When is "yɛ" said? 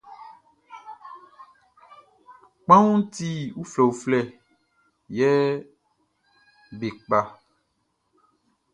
5.17-5.31